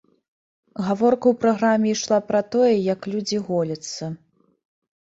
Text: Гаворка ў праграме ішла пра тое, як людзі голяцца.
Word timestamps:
Гаворка 0.87 1.25
ў 1.33 1.41
праграме 1.45 1.87
ішла 1.95 2.17
пра 2.31 2.41
тое, 2.57 2.73
як 2.93 2.99
людзі 3.13 3.37
голяцца. 3.53 4.15